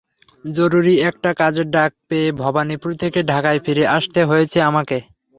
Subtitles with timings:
[0.45, 4.97] জরুরি একটা কাজের ডাক পেয়ে ভবানীপুর থেকে ঢাকায় ফিরে আসতে হয়েছে আমাকে।